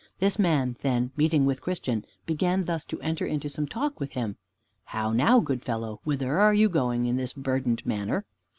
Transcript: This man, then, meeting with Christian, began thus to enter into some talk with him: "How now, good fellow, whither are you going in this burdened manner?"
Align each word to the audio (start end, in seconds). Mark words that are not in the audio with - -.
This 0.17 0.39
man, 0.39 0.77
then, 0.81 1.11
meeting 1.15 1.45
with 1.45 1.61
Christian, 1.61 2.03
began 2.25 2.65
thus 2.65 2.83
to 2.85 2.99
enter 3.01 3.23
into 3.23 3.49
some 3.49 3.67
talk 3.67 3.99
with 3.99 4.13
him: 4.13 4.35
"How 4.85 5.11
now, 5.13 5.39
good 5.39 5.61
fellow, 5.63 6.01
whither 6.03 6.39
are 6.39 6.55
you 6.55 6.69
going 6.69 7.05
in 7.05 7.17
this 7.17 7.33
burdened 7.33 7.85
manner?" 7.85 8.25